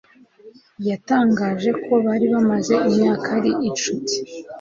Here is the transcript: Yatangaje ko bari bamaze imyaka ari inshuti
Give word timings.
Yatangaje 0.89 1.69
ko 1.83 1.93
bari 2.05 2.25
bamaze 2.33 2.73
imyaka 2.89 3.27
ari 3.37 3.51
inshuti 3.67 4.15